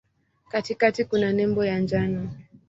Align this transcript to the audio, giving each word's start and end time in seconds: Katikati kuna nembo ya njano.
Katikati 0.49 1.05
kuna 1.05 1.33
nembo 1.33 1.65
ya 1.65 1.79
njano. 1.79 2.29